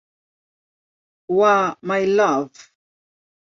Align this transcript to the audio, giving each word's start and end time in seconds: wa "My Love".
wa 1.39 1.53
"My 1.87 2.03
Love". 2.17 2.55